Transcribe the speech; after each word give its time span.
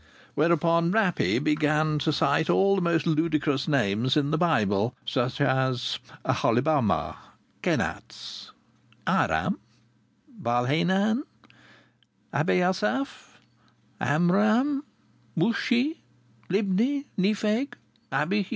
Whereupon 0.33 0.91
Rappey 0.91 1.37
began 1.37 1.99
to 1.99 2.11
cite 2.11 2.49
all 2.49 2.75
the 2.75 2.81
most 2.81 3.05
ludicrous 3.05 3.67
names 3.67 4.17
in 4.17 4.31
the 4.31 4.37
Bible, 4.39 4.95
such 5.05 5.39
as 5.39 5.99
Aholibamah, 6.25 7.17
Kenaz, 7.61 8.49
Iram, 9.07 9.59
Baalhanan, 10.41 11.21
Abiasaph, 12.33 13.35
Amram, 13.99 14.83
Mushi, 15.37 15.97
Libni, 16.49 17.05
Nepheg, 17.15 17.75
Abihu. 18.11 18.49